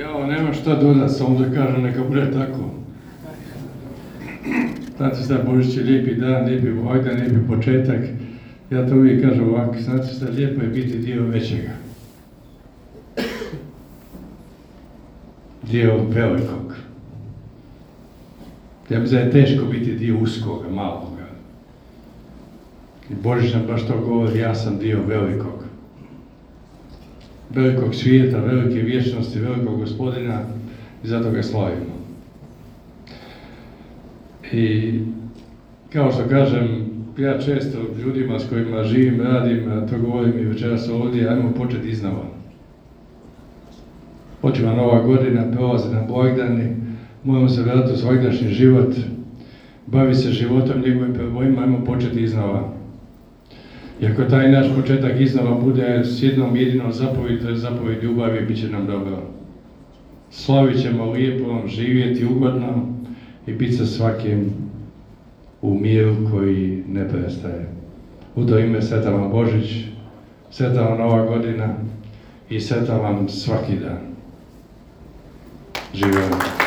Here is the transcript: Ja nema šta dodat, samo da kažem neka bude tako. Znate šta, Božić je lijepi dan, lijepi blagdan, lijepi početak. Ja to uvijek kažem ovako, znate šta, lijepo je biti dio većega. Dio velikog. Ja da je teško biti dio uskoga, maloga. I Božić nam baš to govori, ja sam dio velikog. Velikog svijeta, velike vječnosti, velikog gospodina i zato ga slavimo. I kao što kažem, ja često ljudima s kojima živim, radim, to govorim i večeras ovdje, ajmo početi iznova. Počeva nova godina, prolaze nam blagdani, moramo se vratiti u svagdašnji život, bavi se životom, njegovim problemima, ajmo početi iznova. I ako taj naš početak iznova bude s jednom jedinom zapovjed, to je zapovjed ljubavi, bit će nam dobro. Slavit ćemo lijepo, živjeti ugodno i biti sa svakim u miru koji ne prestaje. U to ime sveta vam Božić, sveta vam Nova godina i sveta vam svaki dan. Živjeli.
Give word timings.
Ja 0.00 0.26
nema 0.26 0.52
šta 0.52 0.76
dodat, 0.76 1.16
samo 1.16 1.38
da 1.38 1.54
kažem 1.54 1.82
neka 1.82 2.04
bude 2.04 2.30
tako. 2.32 2.70
Znate 4.96 5.22
šta, 5.24 5.42
Božić 5.46 5.76
je 5.76 5.82
lijepi 5.82 6.14
dan, 6.14 6.44
lijepi 6.44 6.70
blagdan, 6.70 7.16
lijepi 7.16 7.48
početak. 7.48 8.00
Ja 8.70 8.88
to 8.88 8.94
uvijek 8.94 9.22
kažem 9.22 9.48
ovako, 9.48 9.74
znate 9.78 10.06
šta, 10.06 10.26
lijepo 10.30 10.62
je 10.62 10.68
biti 10.68 10.98
dio 10.98 11.26
većega. 11.26 11.70
Dio 15.62 16.04
velikog. 16.08 16.76
Ja 18.90 19.00
da 19.00 19.18
je 19.18 19.30
teško 19.30 19.64
biti 19.64 19.94
dio 19.94 20.18
uskoga, 20.18 20.68
maloga. 20.68 21.26
I 23.10 23.14
Božić 23.22 23.54
nam 23.54 23.66
baš 23.66 23.86
to 23.86 23.98
govori, 23.98 24.38
ja 24.38 24.54
sam 24.54 24.78
dio 24.78 25.00
velikog. 25.06 25.71
Velikog 27.50 27.94
svijeta, 27.94 28.38
velike 28.38 28.80
vječnosti, 28.80 29.40
velikog 29.40 29.78
gospodina 29.80 30.40
i 31.04 31.08
zato 31.08 31.30
ga 31.30 31.42
slavimo. 31.42 32.02
I 34.52 34.92
kao 35.92 36.12
što 36.12 36.28
kažem, 36.28 36.92
ja 37.18 37.38
često 37.38 37.78
ljudima 38.04 38.38
s 38.38 38.48
kojima 38.48 38.84
živim, 38.84 39.20
radim, 39.20 39.86
to 39.90 39.98
govorim 39.98 40.38
i 40.38 40.44
večeras 40.44 40.88
ovdje, 40.88 41.28
ajmo 41.28 41.52
početi 41.52 41.88
iznova. 41.88 42.24
Počeva 44.40 44.74
nova 44.74 45.02
godina, 45.02 45.50
prolaze 45.52 45.94
nam 45.94 46.06
blagdani, 46.06 46.76
moramo 47.24 47.48
se 47.48 47.62
vratiti 47.62 47.92
u 47.92 47.96
svagdašnji 47.96 48.48
život, 48.48 48.94
bavi 49.86 50.14
se 50.14 50.30
životom, 50.30 50.80
njegovim 50.80 51.14
problemima, 51.14 51.62
ajmo 51.62 51.84
početi 51.84 52.22
iznova. 52.22 52.81
I 54.02 54.06
ako 54.06 54.24
taj 54.24 54.50
naš 54.50 54.66
početak 54.76 55.20
iznova 55.20 55.60
bude 55.60 56.04
s 56.04 56.22
jednom 56.22 56.56
jedinom 56.56 56.92
zapovjed, 56.92 57.42
to 57.42 57.48
je 57.48 57.56
zapovjed 57.56 58.02
ljubavi, 58.02 58.46
bit 58.46 58.60
će 58.60 58.68
nam 58.68 58.86
dobro. 58.86 59.22
Slavit 60.30 60.82
ćemo 60.82 61.12
lijepo, 61.12 61.62
živjeti 61.66 62.24
ugodno 62.24 62.88
i 63.46 63.52
biti 63.52 63.72
sa 63.72 63.86
svakim 63.86 64.52
u 65.62 65.74
miru 65.74 66.16
koji 66.30 66.82
ne 66.88 67.08
prestaje. 67.08 67.68
U 68.34 68.44
to 68.44 68.58
ime 68.58 68.82
sveta 68.82 69.10
vam 69.10 69.30
Božić, 69.30 69.84
sveta 70.50 70.82
vam 70.82 70.98
Nova 70.98 71.26
godina 71.26 71.74
i 72.50 72.60
sveta 72.60 72.96
vam 72.96 73.28
svaki 73.28 73.76
dan. 73.76 73.98
Živjeli. 75.94 76.61